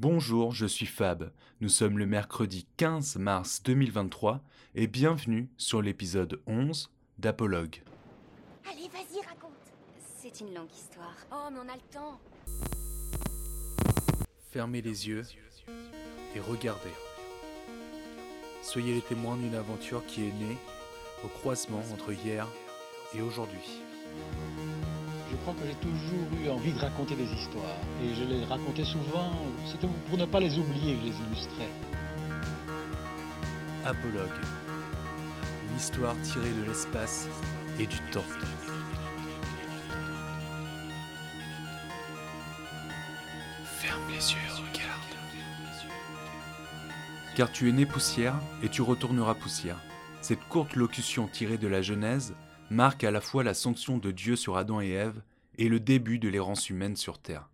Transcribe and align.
Bonjour, 0.00 0.54
je 0.54 0.64
suis 0.64 0.86
Fab. 0.86 1.30
Nous 1.60 1.68
sommes 1.68 1.98
le 1.98 2.06
mercredi 2.06 2.66
15 2.78 3.16
mars 3.16 3.62
2023 3.64 4.40
et 4.74 4.86
bienvenue 4.86 5.50
sur 5.58 5.82
l'épisode 5.82 6.40
11 6.46 6.90
d'Apologue. 7.18 7.82
Allez, 8.64 8.88
vas-y, 8.88 9.20
raconte. 9.26 9.52
C'est 10.18 10.40
une 10.40 10.54
longue 10.54 10.72
histoire. 10.72 11.14
Oh, 11.30 11.50
mais 11.52 11.58
on 11.58 11.68
a 11.68 11.74
le 11.74 11.92
temps. 11.92 12.18
Fermez 14.50 14.80
les 14.80 15.06
yeux 15.06 15.24
et 16.34 16.40
regardez. 16.40 16.94
Soyez 18.62 18.94
les 18.94 19.02
témoins 19.02 19.36
d'une 19.36 19.54
aventure 19.54 20.06
qui 20.06 20.22
est 20.22 20.32
née 20.32 20.56
au 21.22 21.28
croisement 21.28 21.82
entre 21.92 22.10
hier 22.14 22.48
et 23.14 23.20
aujourd'hui. 23.20 23.82
Je 25.30 25.36
crois 25.36 25.54
que 25.54 25.66
j'ai 25.66 25.74
toujours 25.74 26.44
eu 26.44 26.50
envie 26.50 26.72
de 26.72 26.78
raconter 26.78 27.14
des 27.14 27.24
histoires. 27.32 27.76
Et 28.02 28.14
je 28.14 28.24
les 28.24 28.44
racontais 28.44 28.84
souvent, 28.84 29.30
c'était 29.64 29.86
pour 30.08 30.18
ne 30.18 30.24
pas 30.24 30.40
les 30.40 30.58
oublier 30.58 30.94
que 30.94 31.00
je 31.00 31.06
les 31.06 31.16
illustrais. 31.26 31.70
Apologue. 33.84 34.28
Une 35.70 35.76
histoire 35.76 36.16
tirée 36.22 36.50
de 36.50 36.64
l'espace 36.66 37.28
et 37.78 37.86
du 37.86 37.98
temps. 38.10 38.24
Ferme 43.64 44.02
les 44.08 44.32
yeux 44.32 44.38
regarde. 44.56 45.00
Car 47.36 47.52
tu 47.52 47.68
es 47.68 47.72
né 47.72 47.86
poussière 47.86 48.34
et 48.62 48.68
tu 48.68 48.82
retourneras 48.82 49.34
poussière. 49.34 49.80
Cette 50.22 50.44
courte 50.48 50.74
locution 50.74 51.28
tirée 51.28 51.56
de 51.56 51.68
la 51.68 51.82
Genèse 51.82 52.34
marque 52.70 53.04
à 53.04 53.10
la 53.10 53.20
fois 53.20 53.42
la 53.42 53.54
sanction 53.54 53.98
de 53.98 54.10
Dieu 54.10 54.36
sur 54.36 54.56
Adam 54.56 54.80
et 54.80 54.90
Ève 54.90 55.22
et 55.60 55.68
le 55.68 55.78
début 55.78 56.18
de 56.18 56.30
l'errance 56.30 56.70
humaine 56.70 56.96
sur 56.96 57.20
Terre. 57.20 57.50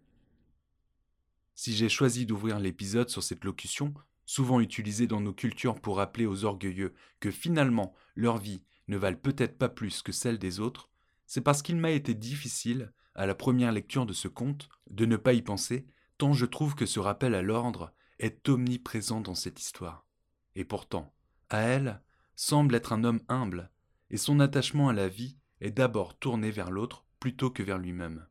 Si 1.57 1.75
j'ai 1.75 1.89
choisi 1.89 2.25
d'ouvrir 2.25 2.61
l'épisode 2.61 3.09
sur 3.09 3.25
cette 3.25 3.45
locution, 3.45 3.93
souvent 4.27 4.61
utilisée 4.61 5.09
dans 5.09 5.21
nos 5.21 5.33
cultures 5.33 5.81
pour 5.81 5.97
rappeler 5.97 6.25
aux 6.25 6.45
orgueilleux 6.45 6.95
que 7.19 7.33
finalement 7.33 7.93
leur 8.15 8.39
vie 8.39 8.63
ne 8.87 8.97
valent 8.97 9.19
peut-être 9.21 9.59
pas 9.59 9.69
plus 9.69 10.03
que 10.03 10.13
celle 10.13 10.39
des 10.39 10.61
autres, 10.61 10.89
c'est 11.27 11.41
parce 11.41 11.63
qu'il 11.63 11.79
m'a 11.79 11.91
été 11.91 12.15
difficile, 12.15 12.93
à 13.17 13.27
la 13.27 13.35
première 13.35 13.73
lecture 13.73 14.07
de 14.07 14.13
ce 14.13 14.29
conte, 14.29 14.69
de 14.89 15.05
ne 15.05 15.17
pas 15.17 15.33
y 15.33 15.43
penser, 15.43 15.85
tant 16.17 16.33
je 16.33 16.47
trouve 16.47 16.77
que 16.77 16.87
ce 16.87 17.01
rappel 17.01 17.35
à 17.35 17.43
l'ordre 17.43 17.93
est 18.21 18.49
omniprésent 18.49 19.21
dans 19.21 19.35
cette 19.35 19.61
histoire. 19.61 20.07
Et 20.55 20.65
pourtant, 20.65 21.13
à 21.51 21.59
elle 21.59 22.01
semble 22.37 22.77
être 22.77 22.93
un 22.93 23.03
homme 23.03 23.23
humble, 23.29 23.69
et 24.11 24.17
son 24.17 24.39
attachement 24.39 24.89
à 24.91 24.93
la 24.93 25.09
vie 25.09 25.39
est 25.61 25.73
d'abord 25.73 26.17
tourné 26.17 26.53
vers 26.53 26.71
l'autre 26.71 27.06
plutôt 27.21 27.51
que 27.51 27.63
vers 27.63 27.79
lui-même. 27.79 28.27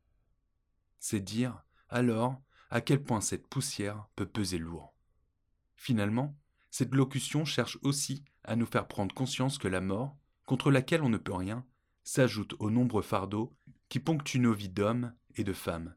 C'est 0.99 1.19
dire, 1.19 1.63
alors, 1.89 2.41
à 2.69 2.81
quel 2.81 3.03
point 3.03 3.21
cette 3.21 3.47
poussière 3.47 4.07
peut 4.15 4.25
peser 4.25 4.57
lourd. 4.57 4.93
Finalement, 5.75 6.35
cette 6.71 6.93
locution 6.93 7.45
cherche 7.45 7.77
aussi 7.83 8.23
à 8.43 8.55
nous 8.55 8.65
faire 8.65 8.87
prendre 8.87 9.13
conscience 9.13 9.57
que 9.57 9.67
la 9.67 9.81
mort, 9.81 10.17
contre 10.45 10.71
laquelle 10.71 11.03
on 11.03 11.09
ne 11.09 11.17
peut 11.17 11.33
rien, 11.33 11.65
s'ajoute 12.03 12.55
aux 12.59 12.69
nombreux 12.69 13.01
fardeaux 13.01 13.55
qui 13.89 13.99
ponctuent 13.99 14.39
nos 14.39 14.53
vies 14.53 14.69
d'hommes 14.69 15.13
et 15.35 15.43
de 15.43 15.53
femmes. 15.53 15.95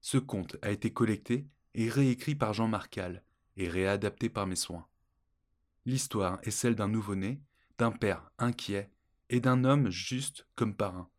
Ce 0.00 0.18
conte 0.18 0.56
a 0.62 0.70
été 0.70 0.92
collecté 0.92 1.46
et 1.74 1.88
réécrit 1.88 2.34
par 2.34 2.52
Jean 2.52 2.68
Marcal 2.68 3.22
et 3.56 3.68
réadapté 3.68 4.28
par 4.28 4.46
mes 4.46 4.56
soins. 4.56 4.86
L'histoire 5.84 6.38
est 6.42 6.50
celle 6.50 6.74
d'un 6.74 6.88
nouveau-né, 6.88 7.40
d'un 7.78 7.92
père 7.92 8.30
inquiet 8.38 8.90
et 9.30 9.40
d'un 9.40 9.64
homme 9.64 9.90
juste 9.90 10.46
comme 10.54 10.74
parrain. 10.74 11.10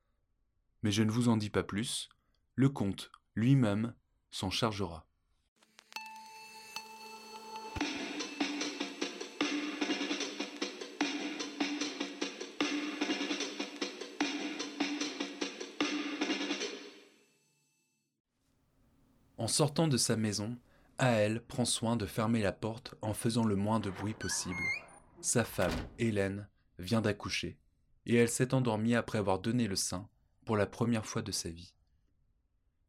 Mais 0.83 0.92
je 0.92 1.03
ne 1.03 1.11
vous 1.11 1.30
en 1.30 1.38
dis 1.38 1.50
pas 1.50 1.64
plus, 1.64 2.09
le 2.56 2.70
conte 2.70 3.11
lui-même 3.36 3.94
s'en 4.31 4.50
chargera. 4.50 5.06
En 19.38 19.47
sortant 19.47 19.88
de 19.88 19.97
sa 19.97 20.18
maison, 20.18 20.57
Aël 20.97 21.41
prend 21.41 21.63
soin 21.63 21.96
de 21.96 22.06
fermer 22.06 22.41
la 22.41 22.52
porte 22.52 22.96
en 23.02 23.13
faisant 23.13 23.46
le 23.46 23.56
moins 23.56 23.79
de 23.79 23.90
bruit 23.90 24.16
possible. 24.16 24.56
Sa 25.22 25.44
femme, 25.44 25.72
Hélène, 26.00 26.47
vient 26.79 27.02
d'accoucher, 27.02 27.57
et 28.06 28.16
elle 28.16 28.29
s'est 28.29 28.53
endormie 28.53 28.96
après 28.96 29.19
avoir 29.19 29.40
donné 29.40 29.68
le 29.68 29.75
sein 29.75 30.09
pour 30.47 30.58
la 30.58 30.66
première 30.66 31.06
fois 31.06 31.22
de 31.22 31.31
sa 31.31 31.50
vie. 31.50 31.74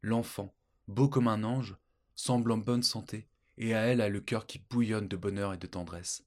L'enfant, 0.01 0.55
beau 0.87 1.09
comme 1.09 1.27
un 1.27 1.43
ange, 1.43 1.77
semble 2.15 2.53
en 2.53 2.57
bonne 2.57 2.83
santé, 2.83 3.27
et 3.57 3.75
Aël 3.75 3.99
a 3.99 4.07
le 4.07 4.21
cœur 4.21 4.47
qui 4.47 4.59
bouillonne 4.59 5.09
de 5.09 5.17
bonheur 5.17 5.53
et 5.53 5.57
de 5.57 5.67
tendresse. 5.67 6.25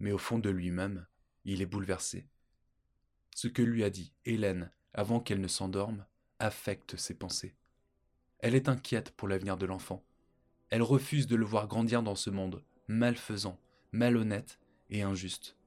Mais 0.00 0.10
au 0.10 0.16
fond 0.18 0.38
de 0.38 0.48
lui-même, 0.48 1.06
il 1.44 1.60
est 1.60 1.66
bouleversé. 1.66 2.26
Ce 3.34 3.46
que 3.46 3.60
lui 3.60 3.84
a 3.84 3.90
dit 3.90 4.14
Hélène 4.24 4.70
avant 4.94 5.20
qu'elle 5.20 5.42
ne 5.42 5.48
s'endorme 5.48 6.06
affecte 6.38 6.96
ses 6.96 7.14
pensées. 7.14 7.54
Elle 8.38 8.54
est 8.54 8.70
inquiète 8.70 9.10
pour 9.10 9.28
l'avenir 9.28 9.58
de 9.58 9.66
l'enfant. 9.66 10.02
Elle 10.70 10.82
refuse 10.82 11.26
de 11.26 11.36
le 11.36 11.44
voir 11.44 11.68
grandir 11.68 12.02
dans 12.02 12.16
ce 12.16 12.30
monde 12.30 12.64
malfaisant, 12.88 13.60
malhonnête 13.92 14.58
et 14.88 15.02
injuste. 15.02 15.58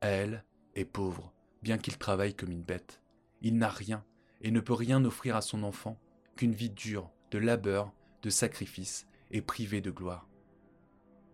Elle 0.00 0.44
est 0.74 0.86
pauvre, 0.86 1.34
bien 1.62 1.76
qu'il 1.76 1.98
travaille 1.98 2.34
comme 2.34 2.50
une 2.50 2.62
bête. 2.62 2.99
Il 3.42 3.56
n'a 3.56 3.68
rien 3.68 4.04
et 4.42 4.50
ne 4.50 4.60
peut 4.60 4.74
rien 4.74 5.04
offrir 5.04 5.36
à 5.36 5.42
son 5.42 5.62
enfant 5.62 5.98
qu'une 6.36 6.54
vie 6.54 6.70
dure, 6.70 7.10
de 7.30 7.38
labeur, 7.38 7.92
de 8.22 8.30
sacrifice 8.30 9.06
et 9.30 9.40
privée 9.40 9.80
de 9.80 9.90
gloire. 9.90 10.26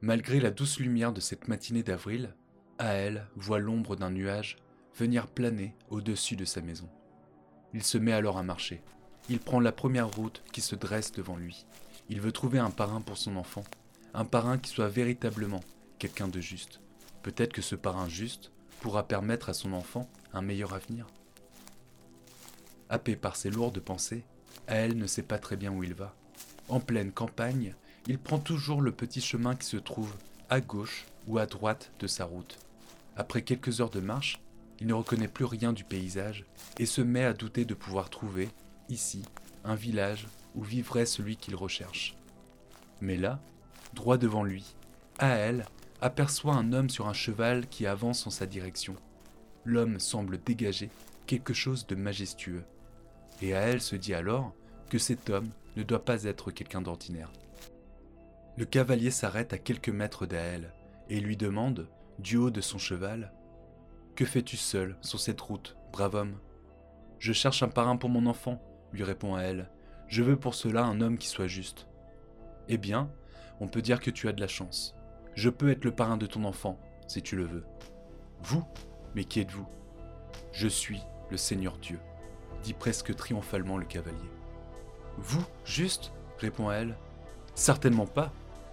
Malgré 0.00 0.41
la 0.41 0.50
douce 0.50 0.78
lumière 0.78 1.12
de 1.12 1.21
cette 1.21 1.49
matinée 1.49 1.83
d'avril, 1.83 2.34
Aël 2.78 3.27
voit 3.34 3.59
l'ombre 3.59 3.97
d'un 3.97 4.11
nuage 4.11 4.56
venir 4.95 5.27
planer 5.27 5.75
au-dessus 5.91 6.37
de 6.37 6.45
sa 6.45 6.61
maison. 6.61 6.89
Il 7.75 7.83
se 7.83 7.99
met 7.99 8.12
alors 8.12 8.39
à 8.39 8.43
marcher. 8.43 8.83
Il 9.28 9.41
prend 9.41 9.61
la 9.61 9.72
première 9.72 10.11
route 10.11 10.43
qui 10.53 10.61
se 10.61 10.75
dresse 10.75 11.12
devant 11.12 11.37
lui. 11.37 11.66
Il 12.09 12.21
veut 12.21 12.33
trouver 12.33 12.59
un 12.59 12.71
parrain 12.71 13.00
pour 13.00 13.16
son 13.16 13.37
enfant, 13.37 13.65
un 14.15 14.25
parrain 14.25 14.59
qui 14.59 14.71
soit 14.71 14.89
véritablement 14.89 15.61
quelqu'un 15.99 16.28
de 16.28 16.41
juste. 16.41 16.81
Peut-être 17.22 17.53
que 17.53 17.62
ce 17.62 17.75
parrain 17.75 18.09
juste 18.09 18.53
pourra 18.81 19.09
permettre 19.09 19.49
à 19.49 19.55
son 19.55 19.72
enfant 19.72 20.09
un 20.33 20.43
meilleur 20.43 20.75
avenir. 20.75 21.06
Happé 22.88 23.16
par 23.16 23.36
ses 23.36 23.50
lourdes 23.50 23.80
pensées, 23.80 24.24
elle 24.66 24.97
ne 24.97 25.06
sait 25.06 25.22
pas 25.22 25.38
très 25.38 25.56
bien 25.56 25.72
où 25.72 25.82
il 25.82 25.94
va. 25.94 26.14
En 26.69 26.80
pleine 26.80 27.12
campagne, 27.12 27.74
il 28.06 28.19
prend 28.19 28.38
toujours 28.38 28.80
le 28.80 28.92
petit 28.92 29.20
chemin 29.20 29.54
qui 29.54 29.66
se 29.66 29.76
trouve 29.76 30.14
à 30.48 30.60
gauche 30.60 31.06
ou 31.26 31.38
à 31.38 31.47
droite 31.47 31.91
de 31.98 32.06
sa 32.06 32.24
route. 32.24 32.58
Après 33.16 33.42
quelques 33.42 33.80
heures 33.80 33.91
de 33.91 34.00
marche, 34.00 34.41
il 34.80 34.86
ne 34.86 34.94
reconnaît 34.94 35.28
plus 35.28 35.44
rien 35.44 35.72
du 35.72 35.84
paysage 35.84 36.44
et 36.78 36.86
se 36.86 37.00
met 37.00 37.24
à 37.24 37.32
douter 37.32 37.64
de 37.64 37.74
pouvoir 37.74 38.10
trouver, 38.10 38.48
ici, 38.88 39.22
un 39.64 39.74
village 39.74 40.28
où 40.54 40.62
vivrait 40.62 41.06
celui 41.06 41.36
qu'il 41.36 41.56
recherche. 41.56 42.16
Mais 43.00 43.16
là, 43.16 43.41
droit 43.94 44.18
devant 44.18 44.44
lui, 44.44 44.74
Aël 45.18 45.66
aperçoit 46.00 46.54
un 46.54 46.72
homme 46.72 46.91
sur 46.91 47.08
un 47.08 47.14
cheval 47.14 47.66
qui 47.68 47.86
avance 47.86 48.26
en 48.26 48.30
sa 48.30 48.47
direction. 48.47 48.97
L'homme 49.64 49.98
semble 49.98 50.38
dégager 50.42 50.91
quelque 51.26 51.54
chose 51.54 51.86
de 51.86 51.94
majestueux. 51.94 52.62
Et 53.42 53.54
Aël 53.54 53.80
se 53.80 53.97
dit 53.97 54.14
alors 54.14 54.54
que 54.88 54.98
cet 54.98 55.30
homme 55.30 55.50
ne 55.76 55.82
doit 55.82 56.04
pas 56.04 56.24
être 56.24 56.50
quelqu'un 56.50 56.80
d'ordinaire. 56.80 57.30
Le 58.56 58.64
cavalier 58.64 59.10
s'arrête 59.10 59.52
à 59.52 59.58
quelques 59.58 59.91
mètres 59.91 60.26
d'Aël 60.26 60.72
et 61.10 61.20
lui 61.20 61.36
demande, 61.36 61.88
du 62.19 62.36
haut 62.36 62.50
de 62.50 62.62
son 62.62 62.78
cheval, 62.78 63.32
Que 64.16 64.24
fais-tu 64.24 64.56
seul 64.56 64.97
sur 65.02 65.20
cette 65.20 65.41
route, 65.42 65.76
brave 65.92 66.14
homme? 66.14 66.38
Je 67.19 67.34
cherche 67.34 67.62
un 67.62 67.69
parrain 67.69 67.98
pour 67.98 68.08
mon 68.08 68.24
enfant, 68.24 68.62
lui 68.94 69.04
répond 69.04 69.34
Aël. 69.34 69.70
Je 70.08 70.22
veux 70.22 70.38
pour 70.38 70.54
cela 70.54 70.84
un 70.84 71.03
homme 71.03 71.18
qui 71.18 71.28
soit 71.28 71.47
juste. 71.47 71.86
Eh 72.68 72.78
bien, 72.78 73.10
on 73.60 73.68
peut 73.68 73.82
dire 73.82 74.00
que 74.00 74.10
tu 74.10 74.27
as 74.28 74.32
de 74.32 74.41
la 74.41 74.48
chance. 74.48 74.94
Je 75.34 75.50
peux 75.50 75.68
être 75.68 75.84
le 75.84 75.94
parrain 75.94 76.16
de 76.16 76.24
ton 76.24 76.44
enfant, 76.44 76.78
si 77.06 77.21
tu 77.21 77.36
le 77.36 77.44
veux. 77.44 77.65
Vous? 78.41 78.65
Mais 79.15 79.24
qui 79.24 79.41
êtes-vous? 79.41 79.66
Je 80.53 80.68
suis 80.68 81.03
le 81.30 81.36
Seigneur 81.36 81.77
Dieu, 81.77 82.00
presque 82.74 83.15
triomphalement 83.15 83.78
le 83.78 83.84
cavalier. 83.84 84.16
Vous, 85.18 85.45
juste 85.65 86.13
répond 86.39 86.71
elle. 86.71 86.97
Certainement 87.54 88.07
pas. 88.07 88.33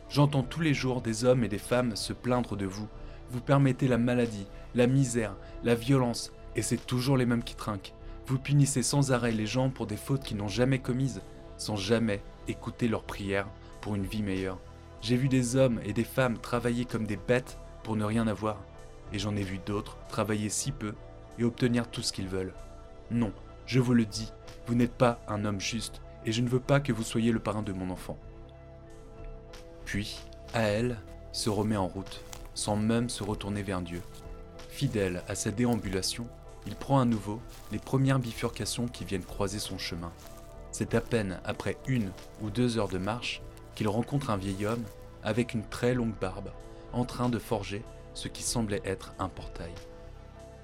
J'entends 0.10 0.44
tous 0.44 0.62
les 0.62 0.74
jours 0.74 1.01
des 1.01 1.25
hommes 1.25 1.44
et 1.44 1.50
des 1.50 1.57
femmes 1.57 1.95
se 1.95 2.13
plaindre 2.13 2.56
de 2.56 2.66
vous. 2.66 2.88
Vous 3.31 3.42
permettez 3.42 3.88
la 3.88 3.98
maladie, 3.98 4.48
la 4.75 4.88
misère, 4.88 5.36
la 5.63 5.75
violence, 5.75 6.31
et 6.56 6.62
c'est 6.62 6.86
toujours 6.86 7.18
les 7.18 7.25
mêmes 7.25 7.44
qui 7.44 7.56
trinquent. 7.56 7.94
Vous 8.28 8.38
punissez 8.38 8.84
sans 8.84 9.12
arrêt 9.12 9.31
les 9.31 9.48
gens 9.48 9.69
pour 9.69 9.88
des 9.88 9.98
fautes 9.98 10.24
qu'ils 10.24 10.38
n'ont 10.38 10.48
jamais 10.48 10.80
commises, 10.80 11.22
sans 11.57 11.75
jamais 11.75 12.22
écouter 12.48 12.88
leurs 12.88 13.04
prières 13.04 13.48
pour 13.81 13.95
une 13.95 14.06
vie 14.06 14.24
meilleure. 14.24 14.60
J'ai 15.01 15.18
vu 15.18 15.28
des 15.28 15.56
hommes 15.56 15.80
et 15.84 15.94
des 15.94 16.04
femmes 16.04 16.38
travailler 16.38 16.86
comme 16.86 17.06
des 17.06 17.18
bêtes 17.18 17.57
pour 17.84 17.95
ne 17.95 18.06
rien 18.06 18.28
avoir, 18.28 18.57
et 19.12 19.19
j'en 19.19 19.36
ai 19.36 19.44
vu 19.44 19.60
d'autres 19.66 19.98
travailler 20.07 20.50
si 20.50 20.72
peu 20.72 20.94
et 21.40 21.44
obtenir 21.44 21.90
tout 21.90 22.01
ce 22.01 22.13
qu'ils 22.13 22.28
veulent. 22.28 22.54
Non, 23.12 23.34
je 23.65 23.80
vous 23.80 23.94
le 23.94 24.06
dis, 24.06 24.31
vous 24.68 24.75
n'êtes 24.75 24.94
pas 24.94 25.19
un 25.27 25.45
homme 25.45 25.60
juste, 25.60 26.01
et 26.25 26.31
je 26.31 26.42
ne 26.42 26.50
veux 26.50 26.60
pas 26.60 26.80
que 26.80 26.94
vous 26.94 27.04
soyez 27.04 27.31
le 27.31 27.39
parrain 27.39 27.63
de 27.63 27.74
mon 27.74 27.89
enfant. 27.89 28.18
Puis, 29.86 30.19
elle, 30.54 30.98
se 31.31 31.50
remet 31.50 31.77
en 31.77 31.88
route, 31.88 32.21
sans 32.54 32.75
même 32.75 33.10
se 33.10 33.24
retourner 33.24 33.63
vers 33.63 33.81
Dieu. 33.81 34.01
Fidèle 34.69 35.24
à 35.27 35.36
sa 35.36 35.51
déambulation, 35.51 36.27
il 36.65 36.75
prend 36.75 37.00
à 37.00 37.06
nouveau 37.06 37.42
les 37.71 37.80
premières 37.80 38.19
bifurcations 38.19 38.88
qui 38.88 39.06
viennent 39.06 39.25
croiser 39.25 39.60
son 39.60 39.77
chemin. 39.77 40.12
C'est 40.71 40.95
à 40.95 41.01
peine 41.01 41.39
après 41.44 41.77
une 41.88 42.12
ou 42.42 42.50
deux 42.50 42.77
heures 42.77 42.88
de 42.88 42.98
marche 42.98 43.42
qu'il 43.75 43.88
rencontre 43.88 44.30
un 44.30 44.38
vieil 44.38 44.66
homme 44.66 44.83
avec 45.24 45.54
une 45.54 45.68
très 45.68 45.94
longue 45.94 46.18
barbe, 46.19 46.51
en 46.94 47.06
train 47.06 47.30
de 47.30 47.39
forger 47.39 47.83
ce 48.13 48.27
qui 48.27 48.44
semblait 48.44 48.81
être 48.86 49.13
un 49.19 49.30
portail. 49.30 49.74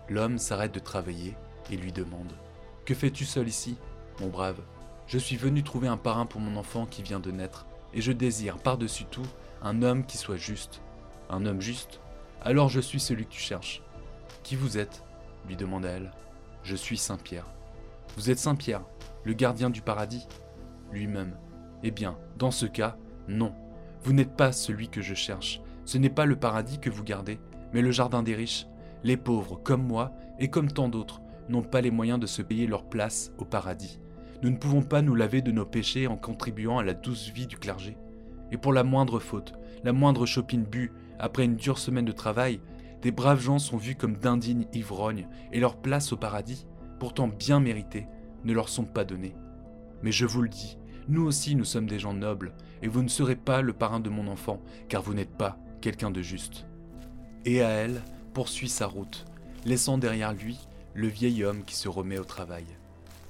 L'homme 0.08 0.38
s'arrête 0.38 0.74
de 0.74 0.80
travailler 0.80 1.36
et 1.72 1.78
lui 1.78 1.92
demande⁇ 1.92 2.32
Que 2.90 2.96
fais-tu 2.96 3.24
seul 3.24 3.48
ici, 3.48 3.78
mon 4.20 4.30
brave? 4.30 4.60
Je 5.06 5.20
suis 5.20 5.36
venu 5.36 5.62
trouver 5.62 5.88
un 5.88 5.96
parrain 5.96 6.26
pour 6.26 6.42
mon 6.42 6.58
enfant 6.58 6.88
qui 6.88 7.04
vient 7.04 7.20
de 7.20 7.30
naître, 7.30 7.68
et 7.94 8.02
je 8.02 8.12
désire 8.12 8.58
par-dessus 8.58 9.06
tout 9.06 9.28
un 9.62 9.84
homme 9.84 10.08
qui 10.08 10.18
soit 10.18 10.38
juste. 10.38 10.82
Un 11.30 11.46
homme 11.46 11.62
juste? 11.62 12.00
Alors 12.42 12.68
je 12.68 12.80
suis 12.80 13.00
celui 13.00 13.26
que 13.26 13.34
tu 13.34 13.40
cherches. 13.40 13.84
Qui 14.42 14.56
vous 14.56 14.80
êtes? 14.80 15.04
lui 15.48 15.56
demanda-elle. 15.56 16.10
Je 16.64 16.76
suis 16.76 16.98
Saint-Pierre. 16.98 17.46
Vous 18.18 18.32
êtes 18.32 18.40
Saint-Pierre, 18.40 18.82
le 19.24 19.34
gardien 19.34 19.70
du 19.70 19.84
paradis? 19.84 20.28
Lui-même. 20.92 21.38
Eh 21.84 21.92
bien, 21.92 22.18
dans 22.40 22.50
ce 22.50 22.66
cas, 22.66 22.98
non. 23.28 23.54
Vous 24.02 24.14
n'êtes 24.14 24.36
pas 24.36 24.52
celui 24.52 24.90
que 24.90 25.04
je 25.04 25.14
cherche. 25.14 25.62
Ce 25.86 26.00
n'est 26.00 26.10
pas 26.10 26.26
le 26.26 26.40
paradis 26.40 26.80
que 26.80 26.90
vous 26.90 27.04
gardez, 27.04 27.40
mais 27.72 27.84
le 27.84 27.92
jardin 27.92 28.24
des 28.24 28.34
riches. 28.34 28.66
Les 29.04 29.16
pauvres, 29.16 29.62
comme 29.64 29.84
moi, 29.84 30.12
et 30.40 30.50
comme 30.50 30.72
tant 30.72 30.90
d'autres, 30.90 31.22
n'ont 31.50 31.64
pas 31.64 31.82
les 31.82 31.92
moyens 31.92 32.20
de 32.20 32.28
se 32.28 32.42
payer 32.42 32.68
leur 32.68 32.86
place 32.86 33.32
au 33.38 33.46
paradis. 33.46 34.00
Nous 34.42 34.50
ne 34.50 34.58
pouvons 34.58 34.82
pas 34.82 35.02
nous 35.02 35.16
laver 35.16 35.42
de 35.42 35.52
nos 35.52 35.66
péchés 35.66 36.08
en 36.08 36.16
contribuant 36.16 36.78
à 36.78 36.84
la 36.84 36.94
douce 36.94 37.30
vie 37.30 37.48
du 37.48 37.58
clergé. 37.58 37.98
Et 38.52 38.58
pour 38.58 38.72
la 38.72 38.84
moindre 38.84 39.20
faute, 39.20 39.54
la 39.84 39.92
moindre 39.92 40.26
chopine 40.26 40.64
bue, 40.64 40.92
après 41.20 41.46
une 41.46 41.56
dure 41.56 41.78
semaine 41.78 42.06
de 42.06 42.12
travail, 42.12 42.62
des 43.02 43.12
braves 43.12 43.42
gens 43.42 43.60
sont 43.60 43.78
vus 43.78 43.96
comme 43.96 44.18
d'indignes 44.18 44.66
ivrognes, 44.74 45.28
et 45.52 45.60
leur 45.60 45.78
place 45.78 46.14
au 46.14 46.18
paradis, 46.18 46.66
pourtant 47.00 47.28
bien 47.28 47.60
méritée, 47.60 48.08
ne 48.44 48.54
leur 48.54 48.70
sont 48.70 48.86
pas 48.86 49.04
données. 49.04 49.36
Mais 50.04 50.12
je 50.12 50.26
vous 50.26 50.42
le 50.42 50.50
dis, 50.50 50.78
nous 51.08 51.26
aussi 51.26 51.56
nous 51.56 51.66
sommes 51.66 51.88
des 51.88 52.00
gens 52.00 52.14
nobles, 52.14 52.54
et 52.82 52.88
vous 52.88 53.04
ne 53.04 53.08
serez 53.10 53.36
pas 53.36 53.62
le 53.62 53.74
parrain 53.74 54.00
de 54.00 54.10
mon 54.10 54.28
enfant, 54.28 54.62
car 54.88 55.02
vous 55.02 55.14
n'êtes 55.14 55.36
pas 55.36 55.58
quelqu'un 55.82 56.12
de 56.12 56.22
juste. 56.22 56.66
Et 57.46 57.62
à 57.62 57.70
elle 57.70 58.02
poursuit 58.34 58.70
sa 58.70 58.86
route, 58.86 59.26
laissant 59.66 59.98
derrière 59.98 60.34
lui 60.34 60.69
le 61.00 61.08
vieil 61.08 61.46
homme 61.46 61.64
qui 61.64 61.76
se 61.76 61.88
remet 61.88 62.20
au 62.20 62.26
travail. 62.26 62.66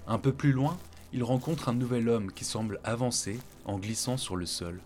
Un 0.08 0.18
peu 0.18 0.34
plus 0.34 0.54
loin, 0.54 0.76
il 1.14 1.24
rencontre 1.24 1.70
un 1.70 1.74
nouvel 1.74 2.10
homme 2.10 2.32
qui 2.32 2.44
semble 2.44 2.80
avancer 2.84 3.40
en 3.64 3.78
glissant 3.78 4.18
sur 4.18 4.36
le 4.36 4.48
sol. 4.48 4.82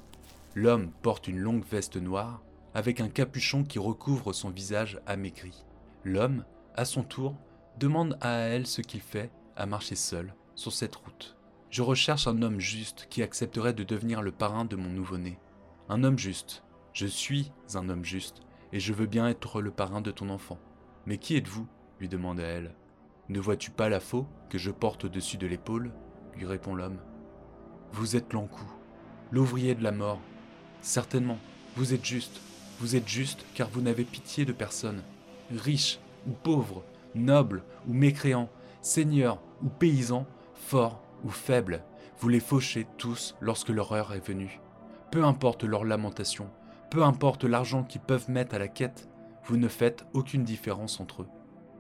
L'homme 0.54 0.92
porte 1.02 1.30
une 1.30 1.40
longue 1.40 1.64
veste 1.64 1.96
noire 1.96 2.42
avec 2.74 3.00
un 3.00 3.08
capuchon 3.08 3.64
qui 3.64 3.80
recouvre 3.80 4.34
son 4.34 4.50
visage 4.50 5.00
amaigri. 5.06 5.64
L'homme, 6.04 6.44
à 6.76 6.84
son 6.84 7.04
tour, 7.04 7.38
demande 7.80 8.18
à 8.20 8.32
elle 8.32 8.68
ce 8.68 8.82
qu'il 8.82 9.00
fait 9.00 9.32
à 9.56 9.66
marcher 9.66 9.96
seul 9.96 10.36
sur 10.54 10.74
cette 10.74 10.98
route. 10.98 11.38
Je 11.70 11.84
recherche 11.84 12.28
un 12.28 12.42
homme 12.42 12.60
juste 12.60 13.08
qui 13.10 13.24
accepterait 13.24 13.74
de 13.74 13.86
devenir 13.86 14.22
le 14.22 14.34
parrain 14.34 14.66
de 14.66 14.76
mon 14.76 14.90
nouveau-né. 14.90 15.40
Un 15.88 16.04
homme 16.04 16.20
juste. 16.20 16.64
Je 16.92 17.08
suis 17.08 17.50
un 17.76 17.88
homme 17.88 18.04
juste, 18.04 18.42
et 18.74 18.82
je 18.82 18.92
veux 18.92 19.08
bien 19.08 19.30
être 19.30 19.62
le 19.62 19.72
parrain 19.72 20.02
de 20.02 20.12
ton 20.12 20.30
enfant. 20.30 20.60
Mais 21.06 21.18
qui 21.18 21.38
êtes-vous? 21.38 21.66
Lui 22.04 22.10
demanda 22.10 22.44
elle. 22.44 22.76
Ne 23.30 23.40
vois-tu 23.40 23.72
pas 23.72 23.88
la 23.88 24.02
faux 24.02 24.28
que 24.50 24.58
je 24.58 24.72
porte 24.72 25.06
au-dessus 25.06 25.38
de 25.38 25.48
l'épaule? 25.48 25.94
lui 26.36 26.46
répond 26.46 26.76
l'homme. 26.76 26.98
Vous 27.94 28.18
êtes 28.18 28.34
l'encou, 28.34 28.66
l'ouvrier 29.32 29.74
de 29.74 29.84
la 29.84 29.94
mort. 29.94 30.20
Certainement, 30.82 31.38
vous 31.78 31.94
êtes 31.94 32.04
juste. 32.04 32.42
Vous 32.82 32.98
êtes 32.98 33.08
juste 33.08 33.46
car 33.56 33.70
vous 33.70 33.80
n'avez 33.80 34.04
pitié 34.04 34.44
de 34.44 34.52
personne. 34.52 35.02
Riche 35.56 36.00
ou 36.28 36.32
pauvre, 36.32 36.84
noble 37.16 37.64
ou 37.88 37.94
mécréant, 37.94 38.50
seigneur 38.82 39.40
ou 39.64 39.70
paysan, 39.70 40.26
fort 40.56 41.02
ou 41.24 41.30
faible, 41.30 41.84
vous 42.20 42.28
les 42.28 42.42
fauchez 42.42 42.86
tous 42.98 43.38
lorsque 43.40 43.70
leur 43.70 43.94
heure 43.94 44.14
est 44.14 44.28
venue. 44.28 44.60
Peu 45.10 45.24
importe 45.24 45.64
leur 45.64 45.86
lamentation, 45.86 46.50
peu 46.90 47.02
importe 47.04 47.46
l'argent 47.46 47.84
qu'ils 47.86 48.02
peuvent 48.02 48.30
mettre 48.30 48.56
à 48.56 48.60
la 48.60 48.68
quête, 48.68 49.08
vous 49.46 49.56
ne 49.56 49.70
faites 49.70 50.06
aucune 50.12 50.44
différence 50.44 51.00
entre 51.00 51.22
eux. 51.22 51.30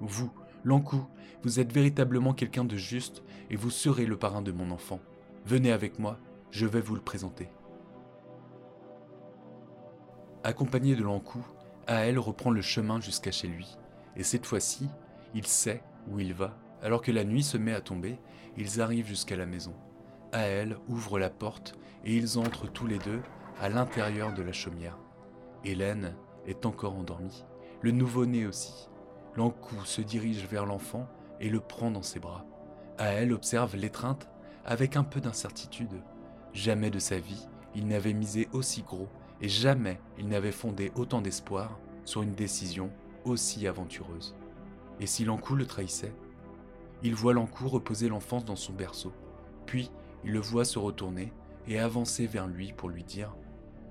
Vous, 0.05 0.29
L'Ancou, 0.65 1.05
vous 1.44 1.61
êtes 1.61 1.71
véritablement 1.71 2.33
quelqu'un 2.33 2.65
de 2.65 2.75
juste 2.75 3.23
et 3.50 3.55
vous 3.55 3.69
serez 3.69 4.05
le 4.05 4.17
parrain 4.17 4.41
de 4.41 4.51
mon 4.51 4.69
enfant. 4.71 5.00
Venez 5.45 5.71
avec 5.71 5.97
moi, 5.97 6.19
je 6.51 6.65
vais 6.65 6.81
vous 6.81 6.95
le 6.95 7.01
présenter. 7.01 7.50
Accompagné 10.44 10.97
de 10.97 11.03
l'Ancou, 11.03 11.39
Aël 11.88 12.19
reprend 12.19 12.51
le 12.51 12.61
chemin 12.61 13.00
jusqu'à 13.00 13.31
chez 13.31 13.47
lui, 13.47 13.77
et 14.17 14.23
cette 14.23 14.45
fois-ci, 14.45 14.89
il 15.33 15.47
sait 15.47 15.81
où 16.09 16.19
il 16.19 16.33
va. 16.33 16.57
Alors 16.81 17.01
que 17.01 17.11
la 17.13 17.23
nuit 17.23 17.44
se 17.44 17.57
met 17.57 17.73
à 17.73 17.79
tomber, 17.79 18.19
ils 18.57 18.81
arrivent 18.81 19.07
jusqu'à 19.07 19.38
la 19.38 19.45
maison. 19.45 19.73
Aël 20.33 20.77
ouvre 20.89 21.17
la 21.17 21.29
porte 21.29 21.75
et 22.03 22.13
ils 22.13 22.38
entrent 22.38 22.69
tous 22.69 22.88
les 22.88 22.99
deux 22.99 23.21
à 23.61 23.69
l'intérieur 23.69 24.33
de 24.33 24.41
la 24.41 24.51
chaumière. 24.51 24.97
Hélène 25.63 26.13
est 26.45 26.65
encore 26.65 26.95
endormie, 26.95 27.45
le 27.81 27.91
nouveau-né 27.91 28.45
aussi. 28.45 28.89
L'encou 29.35 29.83
se 29.85 30.01
dirige 30.01 30.45
vers 30.45 30.65
l'enfant 30.65 31.07
et 31.39 31.50
le 31.50 31.59
prend 31.59 31.89
dans 31.89 32.03
ses 32.03 32.19
bras. 32.19 32.45
Aël 32.97 33.33
observe 33.33 33.75
l'étreinte 33.75 34.30
avec 34.65 34.95
un 34.95 35.03
peu 35.03 35.19
d'incertitude. 35.19 36.01
Jamais 36.53 36.91
de 36.91 37.00
sa 37.00 37.18
vie, 37.18 37.47
il 37.75 37.88
n'avait 37.88 38.13
misé 38.13 38.47
aussi 38.53 38.83
gros 38.83 39.09
et 39.41 39.50
jamais 39.50 40.00
il 40.19 40.27
n'avait 40.27 40.51
fondé 40.51 40.91
autant 40.95 41.21
d'espoir 41.21 41.80
sur 42.06 42.21
une 42.21 42.35
décision 42.35 42.91
aussi 43.25 43.68
aventureuse. 43.68 44.35
Et 45.00 45.07
si 45.07 45.25
l'encou 45.25 45.56
le 45.56 45.65
trahissait? 45.65 46.13
Il 47.01 47.15
voit 47.15 47.33
l'encou 47.33 47.68
reposer 47.68 48.09
l'enfant 48.09 48.39
dans 48.39 48.56
son 48.56 48.74
berceau, 48.74 49.12
puis 49.65 49.91
il 50.24 50.31
le 50.31 50.39
voit 50.39 50.63
se 50.63 50.80
retourner 50.80 51.33
et 51.68 51.80
avancer 51.80 52.27
vers 52.27 52.47
lui 52.47 52.71
pour 52.71 52.89
lui 52.89 53.03
dire 53.03 53.35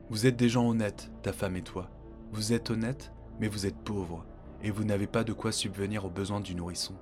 Vous 0.09 0.27
êtes 0.27 0.37
des 0.37 0.49
gens 0.49 0.69
honnêtes, 0.69 1.11
ta 1.23 1.33
femme 1.33 1.57
et 1.57 1.63
toi. 1.63 1.91
Vous 2.33 2.53
êtes 2.53 2.71
honnêtes, 2.71 3.13
mais 3.41 3.49
vous 3.49 3.67
êtes 3.67 3.77
pauvres 3.77 4.25
et 4.63 4.71
vous 4.71 4.85
n'avez 4.85 5.07
pas 5.07 5.25
de 5.25 5.33
quoi 5.33 5.53
subvenir 5.53 6.05
aux 6.05 6.11
besoins 6.11 6.41
du 6.41 6.55
nourrisson. 6.55 6.95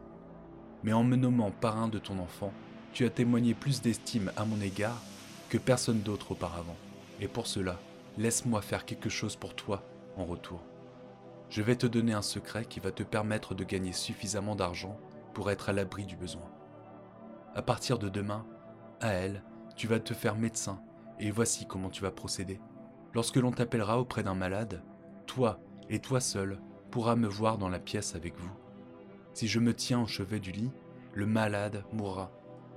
Mais 0.82 0.92
en 0.92 1.04
me 1.04 1.16
nommant 1.16 1.50
parrain 1.50 1.88
de 1.88 1.98
ton 1.98 2.18
enfant, 2.18 2.52
tu 2.92 3.04
as 3.04 3.10
témoigné 3.10 3.54
plus 3.54 3.82
d'estime 3.82 4.32
à 4.36 4.44
mon 4.44 4.60
égard 4.60 5.00
que 5.48 5.58
personne 5.58 6.00
d'autre 6.00 6.32
auparavant. 6.32 6.76
Et 7.20 7.28
pour 7.28 7.46
cela, 7.46 7.78
laisse-moi 8.16 8.62
faire 8.62 8.84
quelque 8.84 9.10
chose 9.10 9.36
pour 9.36 9.54
toi 9.54 9.82
en 10.16 10.25
retour. 10.25 10.61
Je 11.50 11.62
vais 11.62 11.76
te 11.76 11.87
donner 11.87 12.12
un 12.12 12.23
secret 12.23 12.64
qui 12.64 12.80
va 12.80 12.92
te 12.92 13.02
permettre 13.02 13.54
de 13.54 13.64
gagner 13.64 13.92
suffisamment 13.92 14.54
d'argent 14.54 14.99
pour 15.35 15.50
être 15.50 15.68
à 15.68 15.73
l'abri 15.73 16.04
du 16.04 16.16
besoin. 16.16 16.49
À 17.54 17.62
partir 17.62 17.99
de 17.99 18.08
demain, 18.08 18.46
à 19.00 19.08
elle, 19.08 19.42
tu 19.76 19.87
vas 19.87 19.99
te 19.99 20.14
faire 20.14 20.37
médecin 20.37 20.80
et 21.18 21.30
voici 21.30 21.66
comment 21.66 21.90
tu 21.90 22.02
vas 22.02 22.11
procéder. 22.11 22.61
Lorsque 23.12 23.37
l'on 23.37 23.50
t'appellera 23.50 23.99
auprès 23.99 24.23
d'un 24.23 24.35
malade, 24.35 24.82
toi 25.26 25.58
et 25.88 25.99
toi 25.99 26.20
seul 26.20 26.61
pourra 26.90 27.16
me 27.16 27.28
voir 27.28 27.56
dans 27.56 27.68
la 27.68 27.78
pièce 27.78 28.14
avec 28.14 28.37
vous. 28.37 28.50
Si 29.32 29.47
je 29.47 29.61
me 29.61 29.75
tiens 29.75 30.02
au 30.02 30.06
chevet 30.06 30.40
du 30.40 30.52
lit, 30.52 30.73
le 31.14 31.26
malade 31.26 31.85
mourra, 31.92 32.30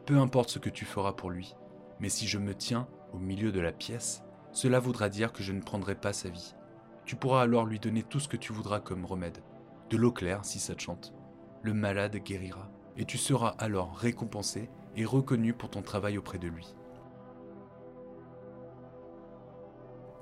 peu 0.05 0.17
importe 0.17 0.49
ce 0.49 0.59
que 0.59 0.69
tu 0.69 0.85
feras 0.85 1.13
pour 1.13 1.29
lui. 1.29 1.55
Mais 1.99 2.09
si 2.09 2.27
je 2.27 2.37
me 2.37 2.53
tiens 2.53 2.87
au 3.11 3.17
milieu 3.17 3.51
de 3.51 3.59
la 3.59 3.71
pièce, 3.71 4.23
cela 4.51 4.79
voudra 4.79 5.09
dire 5.09 5.33
que 5.33 5.43
je 5.43 5.51
ne 5.51 5.61
prendrai 5.61 5.95
pas 5.95 6.13
sa 6.13 6.29
vie. 6.29 6.55
Tu 7.05 7.15
pourras 7.15 7.41
alors 7.41 7.65
lui 7.65 7.79
donner 7.79 8.03
tout 8.03 8.19
ce 8.19 8.27
que 8.27 8.37
tu 8.37 8.53
voudras 8.53 8.79
comme 8.79 9.05
remède. 9.05 9.39
De 9.89 9.97
l'eau 9.97 10.11
claire 10.11 10.45
si 10.45 10.59
ça 10.59 10.75
te 10.75 10.81
chante. 10.81 11.13
Le 11.63 11.73
malade 11.73 12.15
guérira, 12.17 12.69
et 12.97 13.05
tu 13.05 13.17
seras 13.17 13.55
alors 13.57 13.95
récompensé 13.95 14.69
et 14.95 15.05
reconnu 15.05 15.53
pour 15.53 15.69
ton 15.69 15.81
travail 15.81 16.17
auprès 16.17 16.37
de 16.37 16.47
lui. 16.47 16.75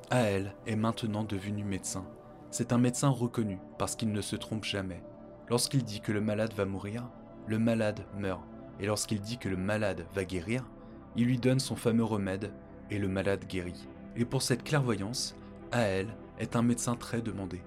Aël 0.10 0.56
est 0.66 0.76
maintenant 0.76 1.24
devenu 1.24 1.64
médecin 1.64 2.06
c'est 2.52 2.74
un 2.74 2.78
médecin 2.78 3.10
reconnu 3.10 3.58
parce 3.78 3.96
qu'il 3.96 4.12
ne 4.12 4.22
se 4.22 4.36
trompe 4.36 4.66
jamais. 4.66 5.02
Lorsqu'il 5.50 5.84
dit 5.84 6.02
que 6.02 6.12
le 6.12 6.22
malade 6.22 6.54
va 6.54 6.66
mourir, 6.66 7.10
le 7.48 7.58
malade 7.58 8.06
meurt. 8.18 8.44
Et 8.80 8.86
lorsqu'il 8.86 9.22
dit 9.22 9.38
que 9.38 9.50
le 9.50 9.58
malade 9.58 10.06
va 10.14 10.26
guérir, 10.26 10.70
il 11.16 11.26
lui 11.26 11.38
donne 11.38 11.60
son 11.60 11.76
fameux 11.76 12.04
remède 12.04 12.54
et 12.90 13.00
le 13.00 13.08
malade 13.08 13.46
guérit. 13.48 13.88
Et 14.16 14.26
pour 14.26 14.42
cette 14.42 14.64
clairvoyance, 14.64 15.36
Aël 15.72 16.08
est 16.40 16.56
un 16.56 16.62
médecin 16.62 16.96
très 16.96 17.22
demandé. 17.22 17.62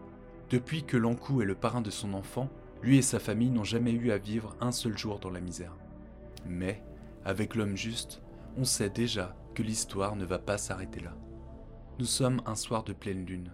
Depuis 0.51 0.85
que 0.85 0.97
Lankou 0.97 1.41
est 1.41 1.47
le 1.47 1.55
parrain 1.55 1.81
de 1.81 1.91
son 1.91 2.13
enfant, 2.13 2.51
lui 2.83 2.99
et 2.99 3.03
sa 3.03 3.19
famille 3.19 3.51
n'ont 3.51 3.65
jamais 3.65 3.93
eu 3.93 4.11
à 4.11 4.19
vivre 4.19 4.55
un 4.61 4.73
seul 4.73 4.99
jour 4.99 5.19
dans 5.19 5.31
la 5.31 5.41
misère. 5.41 5.77
Mais, 6.47 6.83
avec 7.25 7.55
l'homme 7.55 7.77
juste, 7.77 8.21
on 8.59 8.65
sait 8.65 8.91
déjà 8.91 9.35
que 9.55 9.63
l'histoire 9.63 10.17
ne 10.17 10.27
va 10.27 10.39
pas 10.39 10.59
s'arrêter 10.59 11.01
là. 11.01 11.15
Nous 11.99 12.05
sommes 12.05 12.43
un 12.45 12.57
soir 12.57 12.85
de 12.85 12.93
pleine 12.93 13.25
lune. 13.25 13.53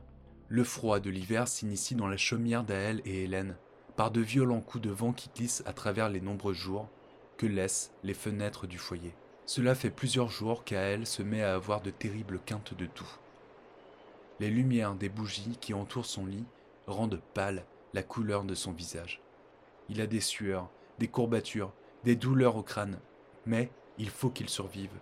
Le 0.52 0.64
froid 0.64 0.98
de 0.98 1.10
l'hiver 1.10 1.46
s'initie 1.46 1.94
dans 1.94 2.08
la 2.08 2.16
chaumière 2.16 2.64
d'Aël 2.64 3.02
et 3.04 3.22
Hélène, 3.22 3.56
par 3.94 4.10
de 4.10 4.20
violents 4.20 4.60
coups 4.60 4.82
de 4.82 4.90
vent 4.90 5.12
qui 5.12 5.30
glissent 5.32 5.62
à 5.64 5.72
travers 5.72 6.08
les 6.08 6.20
nombreux 6.20 6.54
jours 6.54 6.88
que 7.36 7.46
laissent 7.46 7.92
les 8.02 8.14
fenêtres 8.14 8.66
du 8.66 8.76
foyer. 8.76 9.14
Cela 9.46 9.76
fait 9.76 9.90
plusieurs 9.90 10.28
jours 10.28 10.64
qu'Aël 10.64 11.06
se 11.06 11.22
met 11.22 11.44
à 11.44 11.54
avoir 11.54 11.82
de 11.82 11.90
terribles 11.90 12.40
quintes 12.44 12.74
de 12.74 12.86
toux. 12.86 13.16
Les 14.40 14.50
lumières 14.50 14.96
des 14.96 15.08
bougies 15.08 15.56
qui 15.60 15.72
entourent 15.72 16.04
son 16.04 16.26
lit 16.26 16.46
rendent 16.88 17.22
pâle 17.32 17.64
la 17.94 18.02
couleur 18.02 18.42
de 18.42 18.56
son 18.56 18.72
visage. 18.72 19.22
Il 19.88 20.00
a 20.00 20.08
des 20.08 20.20
sueurs, 20.20 20.68
des 20.98 21.06
courbatures, 21.06 21.72
des 22.02 22.16
douleurs 22.16 22.56
au 22.56 22.64
crâne, 22.64 22.98
mais 23.46 23.70
il 23.98 24.10
faut 24.10 24.30
qu'il 24.30 24.48
survive. 24.48 24.98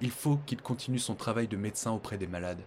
Il 0.00 0.12
faut 0.12 0.36
qu'il 0.46 0.62
continue 0.62 1.00
son 1.00 1.16
travail 1.16 1.48
de 1.48 1.56
médecin 1.56 1.90
auprès 1.90 2.18
des 2.18 2.28
malades. 2.28 2.62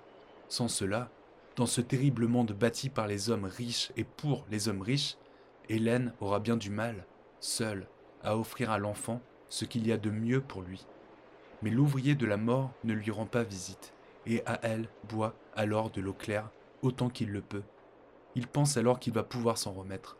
Sans 0.49 0.67
cela, 0.67 1.09
dans 1.55 1.65
ce 1.65 1.81
terrible 1.81 2.27
monde 2.27 2.51
bâti 2.51 2.89
par 2.89 3.07
les 3.07 3.29
hommes 3.29 3.45
riches 3.45 3.91
et 3.95 4.03
pour 4.03 4.45
les 4.51 4.67
hommes 4.67 4.81
riches, 4.81 5.17
Hélène 5.69 6.13
aura 6.19 6.39
bien 6.39 6.57
du 6.57 6.69
mal, 6.69 7.05
seule, 7.39 7.87
à 8.23 8.37
offrir 8.37 8.71
à 8.71 8.77
l'enfant 8.77 9.21
ce 9.49 9.65
qu'il 9.65 9.87
y 9.87 9.91
a 9.91 9.97
de 9.97 10.09
mieux 10.09 10.41
pour 10.41 10.61
lui. 10.61 10.85
Mais 11.61 11.69
l'ouvrier 11.69 12.15
de 12.15 12.25
la 12.25 12.37
mort 12.37 12.71
ne 12.83 12.93
lui 12.93 13.09
rend 13.11 13.25
pas 13.25 13.43
visite, 13.43 13.93
et 14.25 14.43
à 14.45 14.59
elle 14.63 14.87
boit 15.07 15.33
alors 15.55 15.89
de 15.89 16.01
l'eau 16.01 16.13
claire 16.13 16.49
autant 16.81 17.09
qu'il 17.09 17.31
le 17.31 17.41
peut. 17.41 17.63
Il 18.35 18.47
pense 18.47 18.75
alors 18.77 18.99
qu'il 18.99 19.13
va 19.13 19.23
pouvoir 19.23 19.57
s'en 19.57 19.71
remettre. 19.71 20.17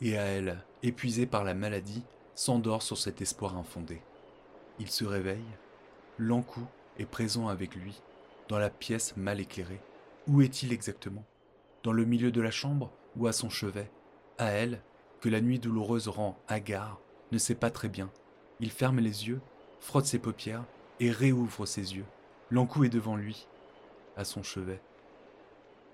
Et 0.00 0.16
à 0.16 0.22
elle, 0.22 0.64
épuisé 0.82 1.26
par 1.26 1.44
la 1.44 1.54
maladie, 1.54 2.02
s'endort 2.34 2.82
sur 2.82 2.96
cet 2.96 3.20
espoir 3.20 3.56
infondé. 3.56 4.00
Il 4.78 4.90
se 4.90 5.04
réveille, 5.04 5.44
L'encou 6.18 6.66
est 6.98 7.06
présent 7.06 7.48
avec 7.48 7.74
lui, 7.74 8.00
dans 8.48 8.58
la 8.58 8.70
pièce 8.70 9.16
mal 9.16 9.40
éclairée. 9.40 9.80
Où 10.28 10.40
est-il 10.40 10.72
exactement? 10.72 11.24
Dans 11.82 11.92
le 11.92 12.04
milieu 12.04 12.30
de 12.30 12.40
la 12.40 12.52
chambre 12.52 12.92
ou 13.16 13.26
à 13.26 13.32
son 13.32 13.50
chevet? 13.50 13.90
À 14.38 14.46
elle, 14.46 14.80
que 15.20 15.28
la 15.28 15.40
nuit 15.40 15.58
douloureuse 15.58 16.06
rend 16.06 16.38
hagard, 16.46 17.00
ne 17.32 17.38
sait 17.38 17.56
pas 17.56 17.70
très 17.70 17.88
bien. 17.88 18.08
Il 18.60 18.70
ferme 18.70 19.00
les 19.00 19.26
yeux, 19.26 19.40
frotte 19.80 20.06
ses 20.06 20.20
paupières 20.20 20.64
et 21.00 21.10
réouvre 21.10 21.66
ses 21.66 21.96
yeux. 21.96 22.04
L'encou 22.50 22.84
est 22.84 22.88
devant 22.88 23.16
lui, 23.16 23.48
à 24.16 24.24
son 24.24 24.44
chevet. 24.44 24.80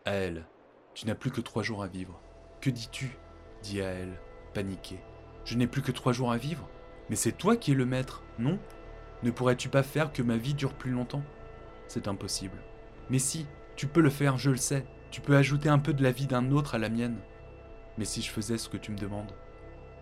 À 0.04 0.12
elle, 0.12 0.44
tu 0.92 1.06
n'as 1.06 1.14
plus 1.14 1.30
que 1.30 1.40
trois 1.40 1.62
jours 1.62 1.82
à 1.82 1.86
vivre. 1.86 2.20
Que 2.60 2.68
dis-tu? 2.68 3.16
dit 3.62 3.80
à 3.80 3.88
elle, 3.88 4.20
paniqué. 4.52 4.98
Je 5.44 5.56
n'ai 5.56 5.66
plus 5.66 5.80
que 5.80 5.92
trois 5.92 6.12
jours 6.12 6.32
à 6.32 6.36
vivre? 6.36 6.68
Mais 7.08 7.16
c'est 7.16 7.32
toi 7.32 7.56
qui 7.56 7.72
es 7.72 7.74
le 7.74 7.86
maître, 7.86 8.22
non? 8.38 8.58
Ne 9.22 9.30
pourrais-tu 9.30 9.70
pas 9.70 9.82
faire 9.82 10.12
que 10.12 10.22
ma 10.22 10.36
vie 10.36 10.54
dure 10.54 10.74
plus 10.74 10.90
longtemps? 10.90 11.22
C'est 11.86 12.08
impossible. 12.08 12.58
Mais 13.08 13.18
si, 13.18 13.46
tu 13.78 13.86
peux 13.86 14.00
le 14.00 14.10
faire, 14.10 14.36
je 14.36 14.50
le 14.50 14.56
sais. 14.56 14.84
Tu 15.12 15.20
peux 15.20 15.36
ajouter 15.36 15.68
un 15.68 15.78
peu 15.78 15.94
de 15.94 16.02
la 16.02 16.10
vie 16.10 16.26
d'un 16.26 16.50
autre 16.50 16.74
à 16.74 16.78
la 16.78 16.88
mienne. 16.88 17.16
Mais 17.96 18.04
si 18.04 18.22
je 18.22 18.30
faisais 18.30 18.58
ce 18.58 18.68
que 18.68 18.76
tu 18.76 18.90
me 18.90 18.98
demandes, 18.98 19.32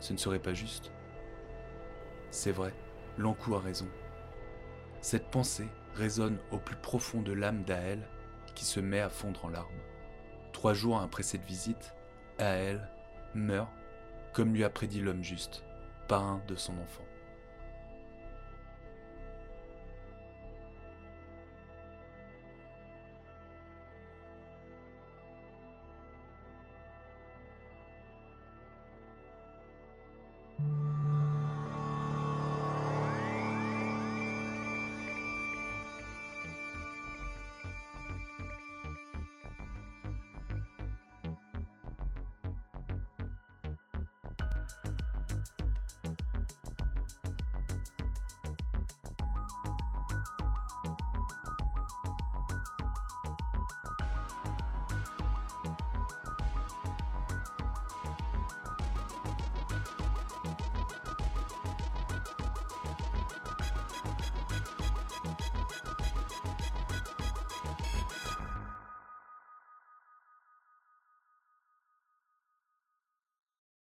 ce 0.00 0.14
ne 0.14 0.18
serait 0.18 0.38
pas 0.38 0.54
juste. 0.54 0.90
C'est 2.30 2.52
vrai, 2.52 2.72
Lancou 3.18 3.54
a 3.54 3.60
raison. 3.60 3.86
Cette 5.02 5.30
pensée 5.30 5.68
résonne 5.94 6.38
au 6.52 6.58
plus 6.58 6.76
profond 6.76 7.20
de 7.20 7.34
l'âme 7.34 7.64
d'Aël 7.64 8.08
qui 8.54 8.64
se 8.64 8.80
met 8.80 9.00
à 9.00 9.10
fondre 9.10 9.44
en 9.44 9.50
larmes. 9.50 9.82
Trois 10.54 10.72
jours 10.72 10.98
après 10.98 11.22
cette 11.22 11.44
visite, 11.44 11.94
Aël 12.38 12.88
meurt 13.34 13.68
comme 14.32 14.54
lui 14.54 14.64
a 14.64 14.70
prédit 14.70 15.02
l'homme 15.02 15.22
juste, 15.22 15.64
parrain 16.08 16.42
de 16.48 16.56
son 16.56 16.72
enfant. 16.78 17.05